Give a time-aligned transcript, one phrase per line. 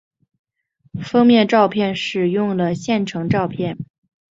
[1.03, 3.77] 封面照片使用了现成照片。